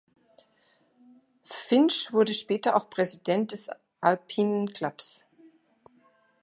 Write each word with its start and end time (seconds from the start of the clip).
Finch 1.43 2.11
wurde 2.11 2.33
später 2.33 2.75
auch 2.75 2.89
Präsident 2.89 3.51
des 3.51 3.69
Alpine 3.99 4.65
Clubs. 4.65 5.23